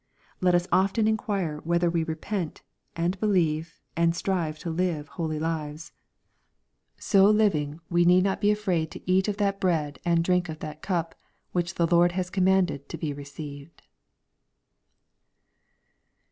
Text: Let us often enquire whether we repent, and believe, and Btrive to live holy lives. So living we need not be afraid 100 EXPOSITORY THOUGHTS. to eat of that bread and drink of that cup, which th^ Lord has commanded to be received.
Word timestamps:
Let 0.41 0.55
us 0.55 0.67
often 0.71 1.07
enquire 1.07 1.57
whether 1.59 1.87
we 1.87 2.03
repent, 2.03 2.63
and 2.95 3.19
believe, 3.19 3.79
and 3.95 4.13
Btrive 4.13 4.57
to 4.61 4.71
live 4.71 5.09
holy 5.09 5.37
lives. 5.37 5.91
So 6.97 7.29
living 7.29 7.81
we 7.87 8.03
need 8.03 8.23
not 8.23 8.41
be 8.41 8.49
afraid 8.49 8.85
100 8.95 9.03
EXPOSITORY 9.03 9.05
THOUGHTS. 9.05 9.05
to 9.05 9.11
eat 9.11 9.27
of 9.27 9.37
that 9.37 9.59
bread 9.61 9.99
and 10.03 10.23
drink 10.23 10.49
of 10.49 10.57
that 10.57 10.81
cup, 10.81 11.13
which 11.51 11.75
th^ 11.75 11.91
Lord 11.91 12.13
has 12.13 12.31
commanded 12.31 12.89
to 12.89 12.97
be 12.97 13.13
received. 13.13 13.83